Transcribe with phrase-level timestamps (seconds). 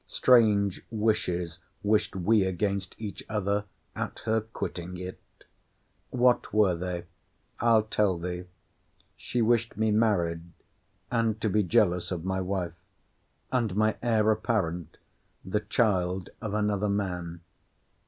[0.07, 3.65] Strange wishes wished we against each other
[3.95, 10.45] at her quitting it——What were they?—I'll tell thee——She wished me married,
[11.11, 12.73] and to be jealous of my wife;
[13.51, 14.97] and my heir apparent
[15.45, 17.41] the child of another man.